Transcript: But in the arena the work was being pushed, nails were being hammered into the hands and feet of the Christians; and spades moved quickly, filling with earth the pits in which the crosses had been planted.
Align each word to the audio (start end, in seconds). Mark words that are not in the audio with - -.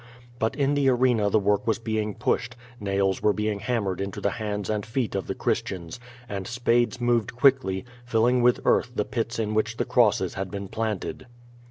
But 0.39 0.55
in 0.55 0.73
the 0.73 0.89
arena 0.89 1.29
the 1.29 1.37
work 1.37 1.67
was 1.67 1.77
being 1.77 2.15
pushed, 2.15 2.55
nails 2.79 3.21
were 3.21 3.33
being 3.33 3.59
hammered 3.59 4.01
into 4.01 4.19
the 4.19 4.31
hands 4.31 4.67
and 4.67 4.83
feet 4.83 5.13
of 5.13 5.27
the 5.27 5.35
Christians; 5.35 5.99
and 6.27 6.47
spades 6.47 6.99
moved 6.99 7.35
quickly, 7.35 7.85
filling 8.03 8.41
with 8.41 8.59
earth 8.65 8.89
the 8.95 9.05
pits 9.05 9.37
in 9.37 9.53
which 9.53 9.77
the 9.77 9.85
crosses 9.85 10.33
had 10.33 10.49
been 10.49 10.69
planted. 10.69 11.27